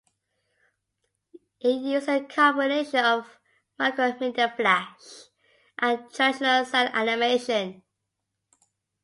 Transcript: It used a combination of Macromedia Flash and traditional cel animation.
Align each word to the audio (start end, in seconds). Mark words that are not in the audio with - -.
It 1.59 1.73
used 1.75 2.09
a 2.09 2.23
combination 2.25 3.05
of 3.05 3.37
Macromedia 3.79 4.55
Flash 4.55 5.27
and 5.77 6.11
traditional 6.11 6.65
cel 6.65 6.87
animation. 6.87 7.83